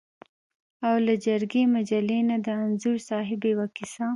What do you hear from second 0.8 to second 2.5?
او له جرګې مجلې نه د